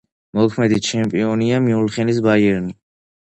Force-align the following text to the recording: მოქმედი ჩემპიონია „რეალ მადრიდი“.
მოქმედი 0.37 0.79
ჩემპიონია 0.87 1.59
„რეალ 1.67 1.93
მადრიდი“. 1.99 2.75